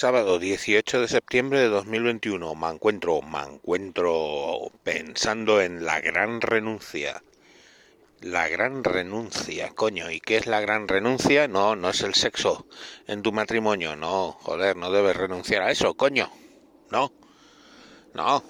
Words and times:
Sábado 0.00 0.38
18 0.38 1.02
de 1.02 1.08
septiembre 1.08 1.58
de 1.58 1.68
2021. 1.68 2.54
Me 2.54 2.68
encuentro, 2.68 3.20
me 3.20 3.40
encuentro 3.40 4.72
pensando 4.82 5.60
en 5.60 5.84
la 5.84 6.00
gran 6.00 6.40
renuncia. 6.40 7.22
La 8.22 8.48
gran 8.48 8.82
renuncia, 8.82 9.68
coño. 9.74 10.10
¿Y 10.10 10.20
qué 10.20 10.38
es 10.38 10.46
la 10.46 10.62
gran 10.62 10.88
renuncia? 10.88 11.48
No, 11.48 11.76
no 11.76 11.90
es 11.90 12.00
el 12.00 12.14
sexo 12.14 12.66
en 13.08 13.20
tu 13.20 13.30
matrimonio. 13.30 13.94
No, 13.94 14.38
joder, 14.40 14.74
no 14.74 14.90
debes 14.90 15.14
renunciar 15.14 15.60
a 15.60 15.70
eso, 15.70 15.92
coño. 15.92 16.30
No. 16.90 17.12
No. 18.14 18.42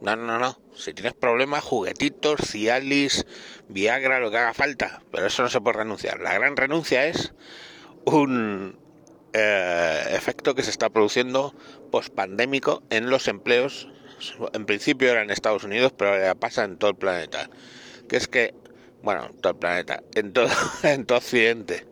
No, 0.00 0.16
no, 0.16 0.38
no. 0.40 0.58
Si 0.74 0.92
tienes 0.92 1.14
problemas, 1.14 1.62
juguetitos, 1.62 2.40
Cialis, 2.40 3.26
Viagra, 3.68 4.18
lo 4.18 4.32
que 4.32 4.38
haga 4.38 4.54
falta. 4.54 5.04
Pero 5.12 5.28
eso 5.28 5.44
no 5.44 5.48
se 5.48 5.60
puede 5.60 5.78
renunciar. 5.78 6.18
La 6.18 6.34
gran 6.34 6.56
renuncia 6.56 7.06
es 7.06 7.32
un 8.06 8.82
eh, 9.36 10.04
efecto 10.12 10.54
que 10.54 10.62
se 10.62 10.70
está 10.70 10.90
produciendo 10.90 11.54
post-pandémico 11.90 12.84
en 12.90 13.10
los 13.10 13.26
empleos. 13.26 13.88
En 14.52 14.64
principio 14.64 15.10
era 15.10 15.22
en 15.22 15.30
Estados 15.30 15.64
Unidos, 15.64 15.92
pero 15.96 16.12
ahora 16.12 16.36
pasa 16.36 16.62
en 16.62 16.78
todo 16.78 16.90
el 16.90 16.96
planeta. 16.96 17.50
Que 18.08 18.16
es 18.16 18.28
que, 18.28 18.54
bueno, 19.02 19.28
todo 19.40 19.54
el 19.54 19.58
planeta, 19.58 20.04
en 20.14 20.32
todo, 20.32 20.46
en 20.84 21.04
todo 21.04 21.18
Occidente. 21.18 21.84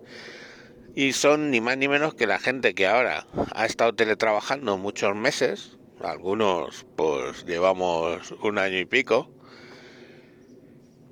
Y 0.95 1.15
son 1.15 1.51
ni 1.51 1.61
más 1.61 1.77
ni 1.79 1.89
menos 1.89 2.15
que 2.15 2.29
la 2.29 2.39
gente 2.39 2.75
que 2.75 2.87
ahora 2.87 3.27
ha 3.55 3.67
estado 3.67 3.93
teletrabajando 3.93 4.79
muchos 4.79 5.17
meses, 5.17 5.79
algunos 6.01 6.87
pues 6.97 7.45
llevamos 7.45 8.33
un 8.43 8.59
año 8.59 8.79
y 8.79 8.85
pico, 8.85 9.31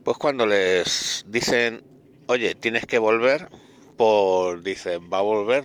pues 0.04 0.16
cuando 0.16 0.46
les 0.46 1.24
dicen, 1.26 1.82
oye, 2.26 2.54
tienes 2.54 2.86
que 2.86 2.98
volver, 2.98 3.48
por, 3.96 4.62
dicen, 4.62 5.10
va 5.12 5.18
a 5.18 5.22
volver 5.22 5.64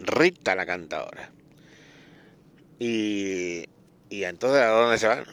Rita 0.00 0.54
la 0.54 0.66
cantadora. 0.66 1.30
Y, 2.78 3.64
y 4.08 4.24
entonces, 4.24 4.62
¿a 4.62 4.68
dónde 4.68 4.98
se 4.98 5.06
van? 5.06 5.24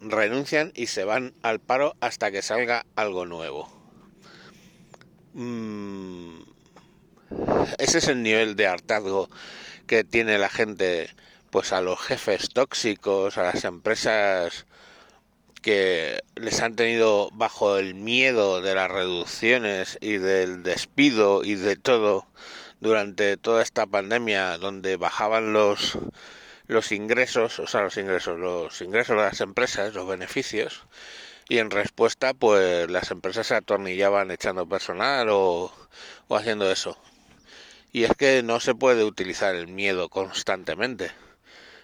renuncian 0.00 0.72
y 0.74 0.86
se 0.86 1.04
van 1.04 1.32
al 1.42 1.60
paro 1.60 1.94
hasta 2.00 2.30
que 2.30 2.42
salga 2.42 2.84
algo 2.96 3.26
nuevo. 3.26 3.68
Mm, 5.32 6.40
ese 7.78 7.98
es 7.98 8.08
el 8.08 8.22
nivel 8.22 8.56
de 8.56 8.66
hartazgo 8.66 9.28
que 9.86 10.04
tiene 10.04 10.38
la 10.38 10.48
gente, 10.48 11.10
pues 11.50 11.72
a 11.72 11.80
los 11.80 12.00
jefes 12.00 12.50
tóxicos, 12.50 13.38
a 13.38 13.44
las 13.44 13.64
empresas 13.64 14.66
que 15.62 16.20
les 16.36 16.60
han 16.60 16.74
tenido 16.74 17.30
bajo 17.32 17.76
el 17.78 17.94
miedo 17.94 18.60
de 18.60 18.74
las 18.74 18.90
reducciones 18.90 19.98
y 20.00 20.18
del 20.18 20.62
despido 20.62 21.44
y 21.44 21.54
de 21.54 21.76
todo 21.76 22.26
durante 22.80 23.36
toda 23.36 23.62
esta 23.62 23.86
pandemia 23.86 24.58
donde 24.58 24.96
bajaban 24.96 25.52
los 25.52 25.98
los 26.66 26.92
ingresos, 26.92 27.58
o 27.58 27.66
sea, 27.66 27.82
los 27.82 27.96
ingresos, 27.96 28.38
los 28.38 28.80
ingresos 28.80 29.16
de 29.16 29.22
las 29.22 29.40
empresas, 29.40 29.92
los 29.92 30.06
beneficios, 30.06 30.84
y 31.48 31.58
en 31.58 31.70
respuesta, 31.70 32.32
pues 32.32 32.88
las 32.88 33.10
empresas 33.10 33.48
se 33.48 33.56
atornillaban 33.56 34.30
echando 34.30 34.68
personal 34.68 35.28
o, 35.30 35.72
o 36.28 36.36
haciendo 36.36 36.70
eso. 36.70 36.96
Y 37.92 38.04
es 38.04 38.12
que 38.16 38.44
no 38.44 38.60
se 38.60 38.76
puede 38.76 39.02
utilizar 39.02 39.56
el 39.56 39.66
miedo 39.66 40.08
constantemente. 40.08 41.10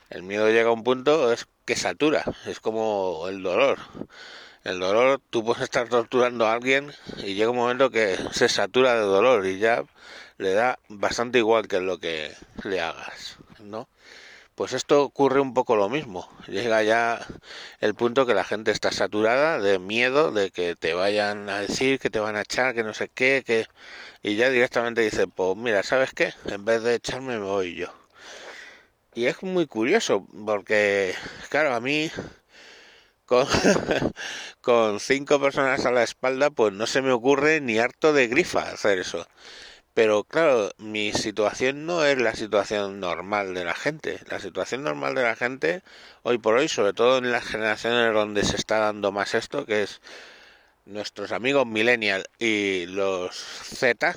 El 0.08 0.22
miedo 0.22 0.48
llega 0.50 0.68
a 0.68 0.72
un 0.72 0.84
punto 0.84 1.32
es 1.32 1.48
que 1.64 1.74
satura, 1.74 2.22
es 2.46 2.60
como 2.60 3.26
el 3.28 3.42
dolor. 3.42 3.78
El 4.62 4.78
dolor, 4.78 5.20
tú 5.30 5.44
puedes 5.44 5.64
estar 5.64 5.88
torturando 5.88 6.46
a 6.46 6.52
alguien 6.52 6.92
y 7.18 7.34
llega 7.34 7.50
un 7.50 7.56
momento 7.56 7.90
que 7.90 8.16
se 8.30 8.48
satura 8.48 8.94
de 8.94 9.00
dolor 9.00 9.46
y 9.46 9.58
ya 9.58 9.84
le 10.38 10.52
da 10.52 10.78
bastante 10.88 11.38
igual 11.38 11.68
que 11.68 11.80
lo 11.80 11.98
que 11.98 12.32
le 12.64 12.80
hagas, 12.80 13.38
¿no? 13.60 13.88
Pues 14.54 14.72
esto 14.72 15.02
ocurre 15.02 15.40
un 15.40 15.52
poco 15.52 15.76
lo 15.76 15.90
mismo. 15.90 16.28
Llega 16.48 16.82
ya 16.82 17.20
el 17.80 17.94
punto 17.94 18.24
que 18.24 18.32
la 18.34 18.44
gente 18.44 18.70
está 18.70 18.90
saturada 18.90 19.60
de 19.60 19.78
miedo 19.78 20.32
de 20.32 20.50
que 20.50 20.74
te 20.74 20.94
vayan 20.94 21.50
a 21.50 21.60
decir, 21.60 21.98
que 21.98 22.08
te 22.08 22.20
van 22.20 22.36
a 22.36 22.40
echar, 22.40 22.74
que 22.74 22.82
no 22.82 22.94
sé 22.94 23.10
qué, 23.12 23.42
que 23.46 23.66
y 24.22 24.36
ya 24.36 24.50
directamente 24.50 25.02
dice, 25.02 25.26
pues 25.26 25.56
mira, 25.56 25.82
¿sabes 25.82 26.12
qué? 26.14 26.32
En 26.46 26.64
vez 26.64 26.82
de 26.82 26.94
echarme 26.94 27.38
me 27.38 27.44
voy 27.44 27.74
yo. 27.74 27.92
Y 29.14 29.26
es 29.26 29.42
muy 29.42 29.66
curioso 29.66 30.26
porque, 30.44 31.14
claro, 31.48 31.74
a 31.74 31.80
mí 31.80 32.10
con, 33.26 33.46
con 34.60 35.00
cinco 35.00 35.40
personas 35.40 35.84
a 35.84 35.90
la 35.90 36.02
espalda, 36.02 36.50
pues 36.50 36.72
no 36.72 36.86
se 36.86 37.02
me 37.02 37.12
ocurre 37.12 37.60
ni 37.60 37.78
harto 37.78 38.12
de 38.12 38.26
grifa 38.28 38.70
hacer 38.70 38.98
eso. 39.00 39.26
Pero 39.96 40.24
claro, 40.24 40.72
mi 40.76 41.14
situación 41.14 41.86
no 41.86 42.04
es 42.04 42.18
la 42.18 42.34
situación 42.34 43.00
normal 43.00 43.54
de 43.54 43.64
la 43.64 43.74
gente. 43.74 44.20
La 44.28 44.40
situación 44.40 44.82
normal 44.84 45.14
de 45.14 45.22
la 45.22 45.36
gente, 45.36 45.82
hoy 46.22 46.36
por 46.36 46.54
hoy, 46.56 46.68
sobre 46.68 46.92
todo 46.92 47.16
en 47.16 47.32
las 47.32 47.46
generaciones 47.46 48.12
donde 48.12 48.44
se 48.44 48.56
está 48.56 48.78
dando 48.78 49.10
más 49.10 49.34
esto, 49.34 49.64
que 49.64 49.84
es 49.84 50.02
nuestros 50.84 51.32
amigos 51.32 51.66
millennial 51.66 52.26
y 52.38 52.84
los 52.88 53.36
Z, 53.36 54.16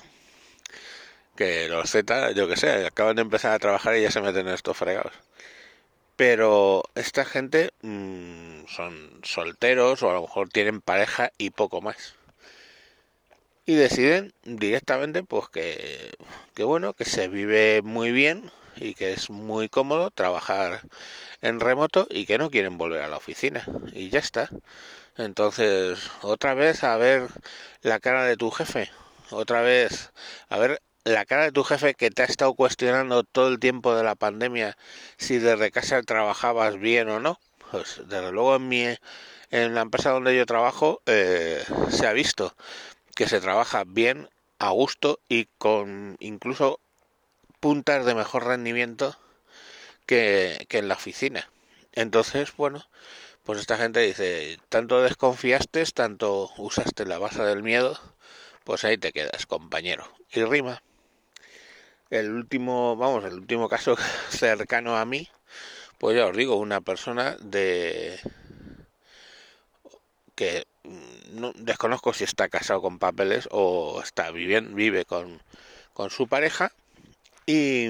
que 1.38 1.69
los 1.69 1.89
Z, 1.89 2.34
yo 2.34 2.50
que 2.50 2.57
sé, 2.57 2.85
acaban 2.85 3.16
de 3.16 3.22
empezar 3.22 3.53
a 3.53 3.59
trabajar 3.59 3.95
y 3.95 4.01
ya 4.01 4.12
se 4.12 4.19
meten 4.19 4.50
en 4.50 4.56
estos 4.56 4.75
fregados. 4.75 5.13
Pero 6.18 6.84
esta 6.95 7.23
gente 7.23 7.72
mmm, 7.84 8.66
son 8.68 9.22
solteros 9.23 10.03
o 10.03 10.09
a 10.09 10.13
lo 10.16 10.23
mejor 10.23 10.50
tienen 10.50 10.81
pareja 10.81 11.31
y 11.38 11.51
poco 11.51 11.79
más 11.79 12.19
y 13.69 13.75
deciden 13.75 14.34
directamente 14.46 15.22
pues 15.22 15.47
que, 15.50 16.16
bueno 16.57 16.94
que 16.94 17.06
se 17.06 17.28
vive 17.28 17.84
muy 17.84 18.12
bien 18.12 18.50
y 18.75 18.96
que 18.96 19.13
es 19.13 19.30
muy 19.30 19.69
cómodo 19.69 20.09
trabajar 20.09 20.81
en 21.44 21.59
remoto 21.59 22.07
y 22.09 22.25
que 22.25 22.40
no 22.40 22.50
quieren 22.50 22.80
volver 22.80 23.03
a 23.03 23.07
la 23.07 23.18
oficina. 23.18 23.63
Y 23.94 24.09
ya 24.09 24.18
está. 24.18 24.50
Entonces 25.18 26.00
otra 26.24 26.56
vez 26.56 26.84
a 26.84 26.97
ver 26.97 27.28
la 27.84 28.00
cara 28.00 28.25
de 28.25 28.38
tu 28.38 28.50
jefe. 28.50 28.90
Otra 29.30 29.62
vez 29.62 30.13
a 30.50 30.57
ver 30.57 30.81
la 31.03 31.25
cara 31.25 31.44
de 31.44 31.51
tu 31.51 31.63
jefe 31.63 31.94
que 31.94 32.09
te 32.09 32.24
ha 32.24 32.25
estado 32.25 32.56
cuestionando 32.56 33.24
todo 33.24 33.50
el 33.50 33.59
tiempo 33.59 33.94
de 33.94 34.03
la 34.03 34.16
pandemia 34.16 34.78
si 35.18 35.38
desde 35.38 35.69
casa 35.69 36.01
trabajabas 36.01 36.80
bien 36.80 37.07
o 37.09 37.19
no. 37.19 37.40
Pues 37.69 38.01
desde 38.07 38.31
luego 38.31 38.56
en 38.56 38.68
mi 38.68 38.86
en 39.51 39.75
la 39.75 39.81
empresa 39.81 40.09
donde 40.09 40.36
yo 40.36 40.47
trabajo 40.47 41.03
eh, 41.06 41.63
se 41.91 42.07
ha 42.07 42.13
visto 42.13 42.56
que 43.19 43.28
se 43.28 43.41
trabaja 43.41 43.84
bien, 43.85 44.30
a 44.59 44.69
gusto 44.69 45.19
y 45.28 45.50
con 45.57 46.16
incluso 46.22 46.80
puntas 47.59 48.06
de 48.06 48.16
mejor 48.16 48.46
rendimiento 48.46 49.13
que, 50.06 50.66
que 50.69 50.78
en 50.78 50.88
la 50.88 50.94
oficina. 50.94 51.52
Entonces, 51.91 52.56
bueno, 52.56 52.88
pues 53.44 53.59
esta 53.59 53.75
gente 53.75 54.00
dice, 54.00 54.57
tanto 54.69 55.02
desconfiaste, 55.02 55.84
tanto 55.88 56.50
usaste 56.56 57.06
la 57.06 57.19
base 57.19 57.44
del 57.44 57.62
miedo, 57.62 58.00
pues 58.63 58.85
ahí 58.85 58.97
te 58.97 59.12
quedas, 59.12 59.46
compañero. 59.46 60.07
Y 60.31 60.46
rima. 60.46 60.81
El 62.09 62.31
último, 62.31 62.96
vamos, 62.96 63.25
el 63.25 63.34
último 63.34 63.68
caso 63.68 63.97
cercano 64.30 64.96
a 64.96 65.03
mí, 65.03 65.28
pues 65.97 66.16
ya 66.16 66.25
os 66.25 66.38
digo, 66.38 66.56
una 66.56 66.80
persona 66.80 67.36
de 67.41 68.18
que 70.36 70.63
no, 71.31 71.53
desconozco 71.55 72.13
si 72.13 72.23
está 72.23 72.50
casado 72.50 72.81
con 72.81 73.00
papeles 73.00 73.47
o 73.51 74.01
está 74.03 74.31
viviendo, 74.31 74.75
vive 74.75 75.05
con, 75.05 75.41
con 75.94 76.09
su 76.09 76.27
pareja. 76.27 76.72
Y 77.45 77.89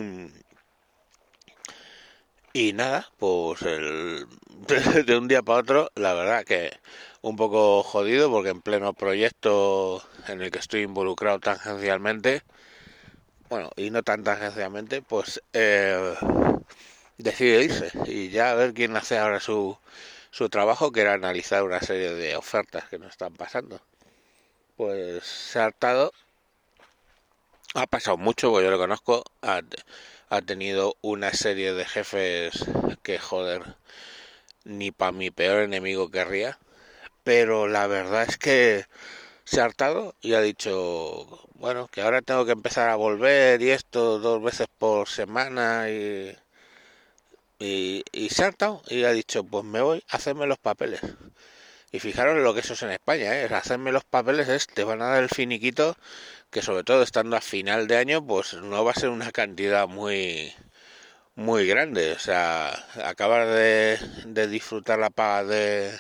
y 2.54 2.74
nada, 2.74 3.10
pues 3.20 3.62
el, 3.62 4.28
de, 5.06 5.18
un 5.18 5.28
día 5.28 5.44
para 5.44 5.60
otro, 5.60 5.92
la 5.96 6.14
verdad 6.14 6.44
que 6.44 6.72
un 7.22 7.36
poco 7.36 7.84
jodido 7.84 8.32
porque 8.32 8.50
en 8.50 8.62
pleno 8.62 8.94
proyecto 8.94 10.04
en 10.28 10.42
el 10.42 10.52
que 10.52 10.60
estoy 10.60 10.82
involucrado 10.82 11.40
tangencialmente, 11.40 12.42
bueno, 13.50 13.70
y 13.76 13.92
no 13.92 14.04
tan 14.04 14.24
tangencialmente, 14.24 15.02
pues 15.02 15.44
eh, 15.54 16.16
decide 17.18 17.64
irse 17.64 17.92
y 18.06 18.30
ya 18.30 18.52
a 18.52 18.56
ver 18.56 18.74
quién 18.74 18.96
hace 18.98 19.18
ahora 19.20 19.40
su, 19.40 19.78
su 20.32 20.50
trabajo, 20.50 20.92
que 20.92 21.02
era 21.02 21.14
analizar 21.14 21.64
una 21.64 21.82
serie 21.82 22.14
de 22.14 22.36
ofertas 22.36 22.88
que 22.90 23.00
nos 23.00 23.12
están 23.12 23.34
pasando. 23.36 23.82
Pues 24.78 25.24
se 25.26 25.60
ha 25.60 25.66
hartado, 25.66 26.14
ha 27.74 27.88
pasado 27.88 28.18
mucho, 28.18 28.52
porque 28.52 28.66
yo 28.66 28.72
lo 28.72 28.78
conozco, 28.78 29.24
ha, 29.42 29.62
ha 30.30 30.42
tenido 30.42 30.96
una 31.02 31.34
serie 31.34 31.74
de 31.74 31.86
jefes 31.86 32.66
que, 33.04 33.20
joder, 33.20 33.76
ni 34.64 34.92
para 34.92 35.12
mi 35.12 35.32
peor 35.32 35.64
enemigo 35.64 36.12
querría, 36.12 36.60
pero 37.24 37.68
la 37.68 37.88
verdad 37.88 38.26
es 38.28 38.38
que 38.38 38.86
se 39.44 39.62
ha 39.62 39.66
hartado 39.66 40.16
y 40.22 40.34
ha 40.34 40.42
dicho, 40.42 41.28
bueno, 41.56 41.88
que 41.88 42.02
ahora 42.02 42.22
tengo 42.22 42.46
que 42.46 42.52
empezar 42.54 42.90
a 42.90 42.96
volver 42.96 43.62
y 43.62 43.72
esto 43.72 44.20
dos 44.20 44.42
veces 44.44 44.68
por 44.78 45.10
semana 45.10 45.90
y 45.90 46.36
y, 47.60 48.04
y 48.12 48.42
hartado 48.42 48.82
y 48.88 49.04
ha 49.04 49.12
dicho, 49.12 49.44
pues 49.44 49.66
me 49.66 49.82
voy 49.82 50.04
a 50.10 50.16
hacerme 50.18 50.48
los 50.48 50.58
papeles. 50.58 51.02
Y 51.92 52.00
fijaros 52.00 52.38
lo 52.38 52.54
que 52.54 52.60
eso 52.62 52.74
es 52.74 52.84
en 52.84 52.92
España, 52.92 53.36
¿eh? 53.40 53.46
Hacerme 53.54 53.92
los 53.92 54.04
papeles 54.04 54.48
es, 54.50 54.68
te 54.68 54.84
van 54.84 55.02
a 55.02 55.08
dar 55.10 55.24
el 55.24 55.30
finiquito, 55.30 55.96
que 56.52 56.62
sobre 56.62 56.84
todo 56.84 57.02
estando 57.04 57.36
a 57.36 57.42
final 57.42 57.88
de 57.88 57.98
año, 57.98 58.26
pues 58.26 58.54
no 58.54 58.84
va 58.86 58.92
a 58.92 58.96
ser 58.96 59.10
una 59.10 59.32
cantidad 59.32 59.88
muy 59.88 60.54
muy 61.36 61.66
grande. 61.68 62.14
O 62.14 62.20
sea, 62.20 62.72
acabar 63.04 63.48
de, 63.48 63.98
de 64.26 64.48
disfrutar 64.48 65.00
la 65.00 65.10
paga 65.10 65.46
de, 65.46 66.00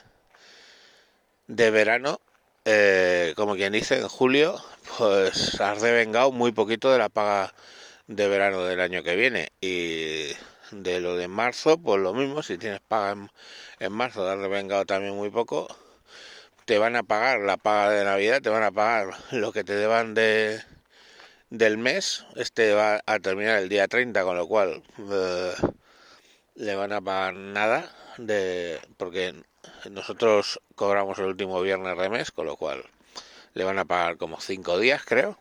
de 1.48 1.72
verano, 1.72 2.22
eh, 2.66 3.34
como 3.36 3.56
quien 3.56 3.74
dice, 3.74 4.00
en 4.00 4.08
julio, 4.08 4.64
pues 4.98 5.60
has 5.62 5.82
devengado 5.82 6.32
muy 6.32 6.52
poquito 6.52 6.92
de 6.92 7.00
la 7.00 7.10
paga 7.10 7.54
de 8.08 8.28
verano 8.28 8.64
del 8.66 8.80
año 8.82 9.04
que 9.04 9.16
viene. 9.16 9.50
Y 9.62 10.28
de 10.71 11.00
lo 11.00 11.16
de 11.16 11.27
marzo, 11.27 11.77
pues 11.77 12.01
lo 12.01 12.13
mismo, 12.13 12.44
si 12.44 12.57
tienes 12.57 12.80
paga 12.81 13.30
en, 13.80 13.92
marzo, 13.92 14.27
has 14.30 14.39
devengado 14.39 14.86
también 14.86 15.16
muy 15.16 15.30
poco. 15.30 15.68
Te 16.66 16.77
van 16.77 16.95
a 16.95 17.04
pagar 17.04 17.39
la 17.42 17.57
paga 17.57 17.92
de 17.92 18.04
Navidad, 18.04 18.42
te 18.42 18.50
van 18.50 18.63
a 18.63 18.71
pagar 18.71 19.13
lo 19.31 19.51
que 19.51 19.63
te 19.63 19.75
deban 19.75 20.13
de, 20.13 20.62
del 21.50 21.77
mes. 21.77 22.25
Este 22.36 22.74
va 22.74 23.01
a 23.06 23.19
terminar 23.19 23.60
el 23.60 23.69
día 23.69 23.88
30, 23.88 24.24
con 24.24 24.38
lo 24.38 24.48
cual 24.48 24.83
eh, 24.98 25.54
le 26.56 26.75
van 26.75 26.94
a 26.94 27.01
pagar 27.01 27.33
nada 27.33 27.92
de 28.18 28.80
porque 28.98 29.33
nosotros 29.89 30.60
cobramos 30.75 31.18
el 31.19 31.25
último 31.25 31.62
viernes 31.62 31.98
de 31.98 32.10
mes, 32.10 32.31
con 32.31 32.45
lo 32.45 32.56
cual 32.56 32.83
le 33.54 33.63
van 33.63 33.80
a 33.80 33.86
pagar 33.86 34.18
como 34.18 34.39
5 34.39 34.77
días, 34.80 35.04
creo. 35.06 35.38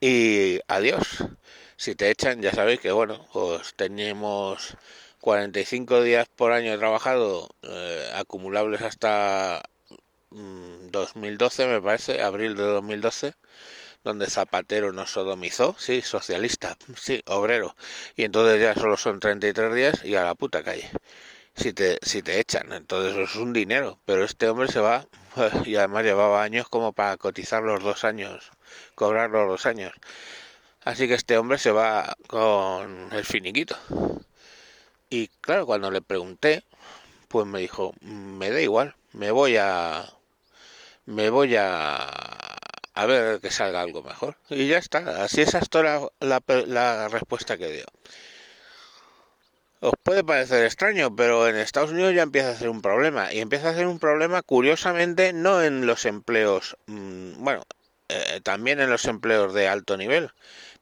Y 0.00 0.60
adiós. 0.68 1.24
Si 1.76 1.94
te 1.94 2.10
echan, 2.10 2.42
ya 2.42 2.52
sabéis 2.52 2.80
que 2.80 2.92
bueno, 2.92 3.26
pues 3.32 3.74
tenemos 3.76 4.76
45 5.20 6.02
días 6.02 6.28
por 6.28 6.52
año 6.52 6.78
trabajado, 6.78 7.48
eh, 7.62 8.10
acumulables 8.14 8.82
hasta 8.82 9.62
2012, 10.30 11.66
mm, 11.66 11.70
me 11.70 11.82
parece, 11.82 12.22
abril 12.22 12.56
de 12.56 12.62
2012 12.62 13.34
donde 14.04 14.28
Zapatero 14.30 14.92
nos 14.92 15.10
sodomizó, 15.10 15.74
sí, 15.78 16.00
socialista, 16.00 16.78
sí, 16.96 17.22
obrero, 17.26 17.76
y 18.16 18.24
entonces 18.24 18.60
ya 18.60 18.74
solo 18.74 18.96
son 18.96 19.18
33 19.20 19.74
días 19.74 20.04
y 20.04 20.14
a 20.14 20.24
la 20.24 20.34
puta 20.36 20.62
calle. 20.62 20.88
Si 21.56 21.72
te, 21.72 21.98
si 22.02 22.22
te 22.22 22.38
echan, 22.40 22.72
entonces 22.72 23.16
es 23.16 23.36
un 23.36 23.52
dinero, 23.52 23.98
pero 24.04 24.24
este 24.24 24.48
hombre 24.48 24.68
se 24.68 24.80
va 24.80 25.06
y 25.64 25.76
además 25.76 26.04
llevaba 26.04 26.42
años 26.42 26.68
como 26.68 26.92
para 26.92 27.16
cotizar 27.16 27.62
los 27.62 27.82
dos 27.82 28.04
años, 28.04 28.50
cobrar 28.94 29.30
los 29.30 29.48
dos 29.48 29.66
años. 29.66 29.92
Así 30.86 31.08
que 31.08 31.14
este 31.14 31.36
hombre 31.36 31.58
se 31.58 31.72
va 31.72 32.16
con 32.28 33.12
el 33.12 33.24
finiquito. 33.24 33.76
Y 35.10 35.26
claro, 35.40 35.66
cuando 35.66 35.90
le 35.90 36.00
pregunté, 36.00 36.62
pues 37.26 37.44
me 37.44 37.58
dijo, 37.58 37.92
me 38.00 38.50
da 38.50 38.60
igual, 38.60 38.94
me 39.12 39.32
voy 39.32 39.56
a... 39.56 40.06
Me 41.04 41.28
voy 41.30 41.56
a 41.56 41.98
a 42.94 43.06
ver 43.06 43.40
que 43.40 43.50
salga 43.50 43.80
algo 43.80 44.02
mejor. 44.02 44.36
Y 44.48 44.68
ya 44.68 44.78
está, 44.78 45.24
así 45.24 45.42
es 45.42 45.54
hasta 45.56 45.82
la, 45.82 46.08
la, 46.20 46.40
la 46.66 47.08
respuesta 47.08 47.58
que 47.58 47.70
dio. 47.70 47.84
Os 49.80 49.92
puede 50.02 50.24
parecer 50.24 50.64
extraño, 50.64 51.14
pero 51.14 51.48
en 51.48 51.56
Estados 51.56 51.90
Unidos 51.90 52.14
ya 52.14 52.22
empieza 52.22 52.50
a 52.50 52.56
ser 52.56 52.68
un 52.68 52.80
problema. 52.80 53.32
Y 53.32 53.40
empieza 53.40 53.70
a 53.70 53.74
ser 53.74 53.86
un 53.86 53.98
problema, 53.98 54.42
curiosamente, 54.42 55.32
no 55.32 55.62
en 55.62 55.84
los 55.86 56.06
empleos, 56.06 56.76
mmm, 56.86 57.42
bueno, 57.44 57.64
eh, 58.08 58.40
también 58.42 58.80
en 58.80 58.90
los 58.90 59.04
empleos 59.04 59.52
de 59.52 59.68
alto 59.68 59.96
nivel, 59.96 60.30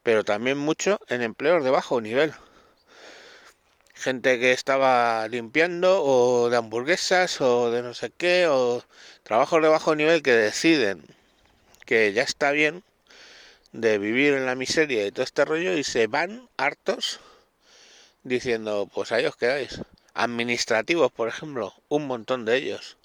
pero 0.05 0.23
también 0.23 0.59
mucho 0.59 1.01
en 1.09 1.23
empleos 1.23 1.65
de 1.65 1.71
bajo 1.71 2.01
nivel. 2.01 2.33
Gente 3.95 4.39
que 4.39 4.53
estaba 4.53 5.27
limpiando, 5.29 6.05
o 6.05 6.51
de 6.51 6.57
hamburguesas, 6.59 7.41
o 7.41 7.71
de 7.71 7.83
no 7.83 7.95
sé 7.95 8.11
qué, 8.11 8.47
o 8.47 8.85
trabajos 9.23 9.63
de 9.63 9.69
bajo 9.69 9.97
nivel 9.97 10.23
que 10.23 10.33
deciden 10.33 11.03
que 11.87 12.13
ya 12.13 12.23
está 12.23 12.51
bien 12.53 12.85
de 13.73 13.99
vivir 13.99 14.35
en 14.35 14.47
la 14.47 14.55
miseria 14.55 15.07
y 15.07 15.11
todo 15.11 15.25
este 15.25 15.45
rollo 15.45 15.77
y 15.77 15.85
se 15.85 16.07
van 16.07 16.49
hartos 16.59 17.21
diciendo, 18.23 18.89
pues 18.93 19.11
ahí 19.11 19.25
os 19.25 19.37
quedáis. 19.37 19.81
Administrativos, 20.13 21.11
por 21.13 21.29
ejemplo, 21.29 21.75
un 21.89 22.07
montón 22.07 22.45
de 22.45 22.57
ellos, 22.57 22.99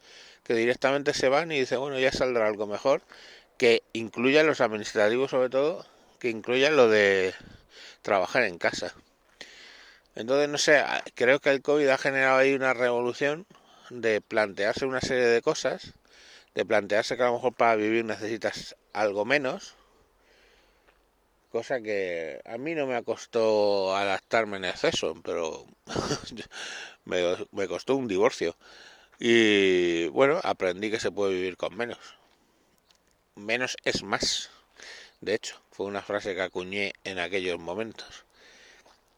que 0.44 0.54
directamente 0.54 1.13
se 1.13 1.30
van 1.30 1.52
y 1.52 1.60
dicen, 1.60 1.80
bueno, 1.80 1.98
ya 1.98 2.12
saldrá 2.12 2.48
algo 2.48 2.68
mejor, 2.68 3.02
que 3.57 3.84
incluya 3.94 4.44
los 4.44 4.62
administrativos 4.62 5.31
sobre 5.31 5.50
todo, 5.50 5.86
que 6.19 6.30
incluya 6.30 6.69
lo 6.71 6.89
de 6.89 7.33
trabajar 8.01 8.44
en 8.44 8.57
casa. 8.57 8.94
Entonces, 10.16 10.50
no 10.50 10.57
sé, 10.57 10.83
creo 11.16 11.39
que 11.39 11.50
el 11.50 11.62
COVID 11.62 11.88
ha 11.88 11.98
generado 11.98 12.38
ahí 12.38 12.54
una 12.54 12.74
revolución 12.74 13.45
de 13.89 14.21
plantearse 14.21 14.86
una 14.86 15.01
serie 15.01 15.25
de 15.25 15.42
cosas 15.42 15.94
de 16.56 16.66
plantearse 16.66 17.16
que 17.16 17.24
a 17.24 17.27
lo 17.27 17.33
mejor 17.33 17.54
para 17.54 17.75
vivir 17.75 18.06
necesitas 18.06 18.75
algo 18.94 19.25
menos, 19.25 19.75
cosa 21.51 21.81
que 21.81 22.42
a 22.45 22.57
mí 22.57 22.75
no 22.75 22.88
me 22.88 23.01
costó 23.04 23.95
adaptarme 23.95 24.57
en 24.57 24.66
exceso, 24.66 25.16
pero 25.24 25.66
me 27.06 27.68
costó 27.68 27.95
un 27.95 28.07
divorcio. 28.07 28.57
Y 29.19 30.07
bueno, 30.10 30.39
aprendí 30.44 30.89
que 30.92 31.00
se 31.00 31.12
puede 31.12 31.33
vivir 31.33 31.57
con 31.57 31.75
menos. 31.75 32.00
Menos 33.36 33.77
es 33.83 34.04
más. 34.04 34.50
De 35.21 35.36
hecho, 35.36 35.62
fue 35.71 35.86
una 35.86 36.01
frase 36.01 36.36
que 36.36 36.42
acuñé 36.42 36.94
en 37.04 37.19
aquellos 37.19 37.60
momentos. 37.60 38.25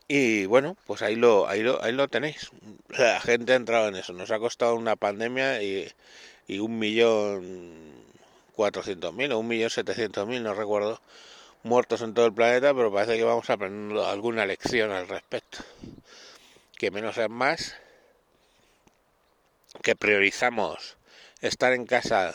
Y 0.08 0.46
bueno, 0.46 0.76
pues 0.86 1.02
ahí 1.02 1.16
lo, 1.16 1.48
ahí 1.48 1.62
lo, 1.62 1.82
ahí 1.84 1.94
lo 1.94 2.08
tenéis. 2.08 2.52
La 2.90 3.20
gente 3.22 3.54
ha 3.54 3.56
entrado 3.56 3.88
en 3.88 3.96
eso. 3.96 4.14
Nos 4.14 4.32
ha 4.32 4.40
costado 4.40 4.76
una 4.76 4.96
pandemia 4.96 5.62
y 5.64 5.88
y 6.52 6.60
un 6.60 6.78
millón 6.80 7.94
cuatrocientos 8.54 9.14
mil 9.14 9.32
o 9.32 9.40
un 9.40 9.48
millón 9.48 9.70
setecientos 9.70 10.28
mil, 10.28 10.44
no 10.44 10.54
recuerdo, 10.54 11.00
muertos 11.64 12.02
en 12.02 12.14
todo 12.14 12.26
el 12.26 12.34
planeta, 12.34 12.74
pero 12.74 12.92
parece 12.92 13.18
que 13.18 13.24
vamos 13.24 13.50
aprendiendo 13.50 14.06
alguna 14.06 14.46
lección 14.46 14.92
al 14.92 15.08
respecto. 15.08 15.60
Que 16.78 16.92
menos 16.92 17.18
es 17.18 17.30
más, 17.30 17.76
que 19.82 19.96
priorizamos 19.96 20.98
estar 21.40 21.72
en 21.72 21.86
casa 21.86 22.34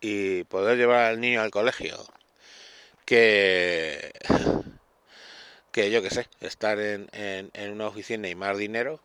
y 0.00 0.42
poder 0.44 0.76
llevar 0.76 1.04
al 1.04 1.20
niño 1.20 1.40
al 1.40 1.52
colegio, 1.52 1.96
que, 3.04 4.12
que 5.72 5.90
yo 5.90 6.02
que 6.02 6.10
sé, 6.10 6.28
estar 6.40 6.78
en, 6.80 7.08
en, 7.12 7.50
en 7.54 7.72
una 7.72 7.86
oficina 7.86 8.28
y 8.28 8.34
más 8.34 8.56
dinero 8.58 9.00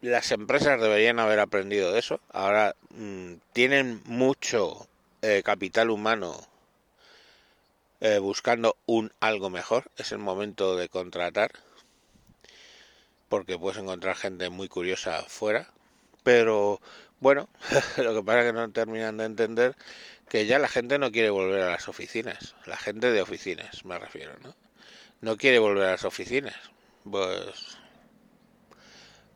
las 0.00 0.30
empresas 0.30 0.80
deberían 0.80 1.18
haber 1.18 1.40
aprendido 1.40 1.92
de 1.92 1.98
eso. 1.98 2.20
Ahora 2.30 2.74
mmm, 2.90 3.34
tienen 3.52 4.00
mucho 4.04 4.86
eh, 5.22 5.42
capital 5.44 5.90
humano 5.90 6.38
eh, 8.00 8.18
buscando 8.18 8.76
un 8.86 9.12
algo 9.20 9.50
mejor. 9.50 9.90
Es 9.96 10.12
el 10.12 10.18
momento 10.18 10.76
de 10.76 10.88
contratar. 10.88 11.50
Porque 13.28 13.58
puedes 13.58 13.78
encontrar 13.78 14.16
gente 14.16 14.48
muy 14.50 14.68
curiosa 14.68 15.22
fuera. 15.26 15.68
Pero 16.22 16.80
bueno, 17.20 17.48
lo 17.96 18.14
que 18.14 18.22
pasa 18.22 18.40
es 18.40 18.46
que 18.46 18.52
no 18.52 18.70
terminan 18.70 19.16
de 19.16 19.24
entender 19.24 19.76
que 20.28 20.46
ya 20.46 20.58
la 20.58 20.68
gente 20.68 20.98
no 20.98 21.10
quiere 21.10 21.30
volver 21.30 21.62
a 21.62 21.70
las 21.70 21.88
oficinas. 21.88 22.54
La 22.66 22.76
gente 22.76 23.10
de 23.10 23.22
oficinas, 23.22 23.84
me 23.84 23.98
refiero, 23.98 24.34
¿no? 24.42 24.54
No 25.20 25.36
quiere 25.36 25.58
volver 25.58 25.88
a 25.88 25.92
las 25.92 26.04
oficinas. 26.04 26.54
Pues 27.10 27.78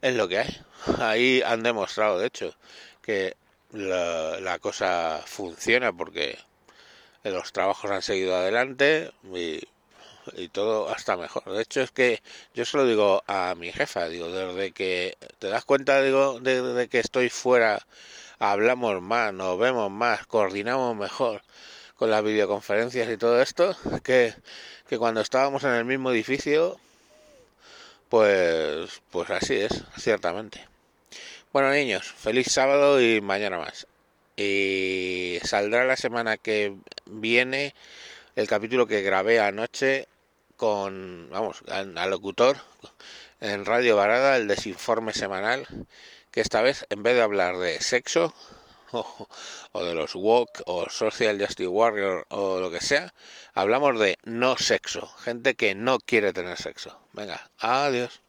es 0.02 0.14
lo 0.14 0.28
que 0.28 0.38
hay. 0.38 0.60
Ahí 0.98 1.42
han 1.44 1.62
demostrado, 1.62 2.18
de 2.18 2.26
hecho, 2.26 2.54
que 3.00 3.36
la, 3.72 4.38
la 4.40 4.58
cosa 4.58 5.22
funciona 5.24 5.92
porque 5.92 6.38
los 7.24 7.52
trabajos 7.52 7.90
han 7.90 8.02
seguido 8.02 8.36
adelante 8.36 9.12
y, 9.34 9.60
y, 10.36 10.48
todo 10.48 10.88
hasta 10.88 11.16
mejor. 11.16 11.44
De 11.52 11.62
hecho, 11.62 11.80
es 11.80 11.90
que 11.90 12.22
yo 12.54 12.64
se 12.64 12.76
lo 12.76 12.86
digo 12.86 13.22
a 13.26 13.54
mi 13.56 13.72
jefa, 13.72 14.08
digo, 14.08 14.28
desde 14.30 14.72
que 14.72 15.16
te 15.38 15.48
das 15.48 15.64
cuenta, 15.64 16.02
digo, 16.02 16.40
de, 16.40 16.62
de 16.62 16.88
que 16.88 17.00
estoy 17.00 17.28
fuera, 17.28 17.86
hablamos 18.38 19.00
más, 19.02 19.32
nos 19.32 19.58
vemos 19.58 19.90
más, 19.90 20.26
coordinamos 20.26 20.96
mejor 20.96 21.42
con 21.96 22.10
las 22.10 22.24
videoconferencias 22.24 23.08
y 23.10 23.16
todo 23.16 23.40
esto, 23.42 23.76
que, 24.02 24.34
que 24.88 24.98
cuando 24.98 25.20
estábamos 25.20 25.64
en 25.64 25.70
el 25.70 25.84
mismo 25.84 26.10
edificio 26.10 26.78
pues, 28.12 29.00
pues 29.10 29.30
así 29.30 29.54
es, 29.54 29.84
ciertamente. 29.96 30.68
Bueno, 31.50 31.70
niños, 31.70 32.12
feliz 32.12 32.46
sábado 32.52 33.00
y 33.00 33.22
mañana 33.22 33.56
más. 33.56 33.86
Y 34.36 35.38
saldrá 35.44 35.86
la 35.86 35.96
semana 35.96 36.36
que 36.36 36.74
viene 37.06 37.74
el 38.36 38.48
capítulo 38.48 38.86
que 38.86 39.00
grabé 39.00 39.40
anoche 39.40 40.08
con, 40.62 41.28
vamos, 41.28 41.60
al, 41.66 41.92
locutor 42.08 42.56
en 43.40 43.64
Radio 43.64 43.96
Varada, 43.96 44.36
el 44.36 44.46
desinforme 44.46 45.12
semanal, 45.12 45.66
que 46.30 46.40
esta 46.40 46.62
vez 46.62 46.86
en 46.88 47.02
vez 47.02 47.16
de 47.16 47.22
hablar 47.22 47.58
de 47.58 47.80
sexo, 47.80 48.32
o, 48.92 49.26
o, 49.72 49.84
de 49.84 49.92
los 49.92 50.14
woke 50.14 50.62
o 50.66 50.88
social 50.88 51.36
justice 51.40 51.66
warrior 51.66 52.26
o 52.28 52.60
lo 52.60 52.70
que 52.70 52.80
sea, 52.80 53.12
hablamos 53.54 53.98
de 53.98 54.18
no 54.22 54.56
sexo, 54.56 55.08
gente 55.24 55.56
que 55.56 55.74
no 55.74 55.98
quiere 55.98 56.32
tener 56.32 56.56
sexo. 56.56 56.96
Venga, 57.12 57.50
adiós. 57.58 58.21